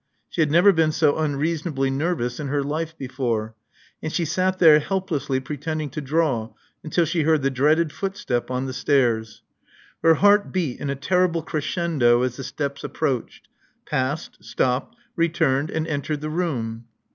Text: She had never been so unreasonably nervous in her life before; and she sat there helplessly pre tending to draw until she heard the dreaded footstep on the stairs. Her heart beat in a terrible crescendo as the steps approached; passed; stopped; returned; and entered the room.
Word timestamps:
She 0.31 0.41
had 0.41 0.49
never 0.49 0.73
been 0.73 0.91
so 0.91 1.15
unreasonably 1.19 1.91
nervous 1.91 2.39
in 2.39 2.47
her 2.47 2.63
life 2.63 2.97
before; 2.97 3.53
and 4.01 4.11
she 4.11 4.25
sat 4.25 4.57
there 4.57 4.79
helplessly 4.79 5.39
pre 5.39 5.57
tending 5.57 5.91
to 5.91 6.01
draw 6.01 6.53
until 6.83 7.05
she 7.05 7.21
heard 7.21 7.43
the 7.43 7.51
dreaded 7.51 7.93
footstep 7.93 8.49
on 8.49 8.65
the 8.65 8.73
stairs. 8.73 9.43
Her 10.01 10.15
heart 10.15 10.51
beat 10.51 10.79
in 10.79 10.89
a 10.89 10.95
terrible 10.95 11.43
crescendo 11.43 12.23
as 12.23 12.35
the 12.35 12.43
steps 12.43 12.83
approached; 12.83 13.47
passed; 13.85 14.43
stopped; 14.43 14.95
returned; 15.15 15.69
and 15.69 15.85
entered 15.85 16.21
the 16.21 16.31
room. 16.31 16.85